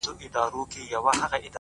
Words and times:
ستا 0.03 0.11
بې 0.19 0.27
روخۍ 0.53 0.83
ته 0.91 0.97
به 1.03 1.11
شعرونه 1.17 1.27
ليکم، 1.41 1.49